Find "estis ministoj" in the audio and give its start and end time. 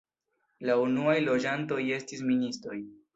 1.99-2.79